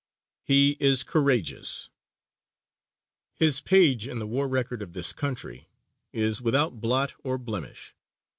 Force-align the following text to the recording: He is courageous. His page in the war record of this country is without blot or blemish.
He 0.41 0.77
is 0.79 1.03
courageous. 1.03 1.91
His 3.35 3.61
page 3.61 4.07
in 4.07 4.17
the 4.17 4.25
war 4.25 4.47
record 4.47 4.81
of 4.81 4.93
this 4.93 5.13
country 5.13 5.67
is 6.11 6.41
without 6.41 6.81
blot 6.81 7.13
or 7.23 7.37
blemish. 7.37 7.93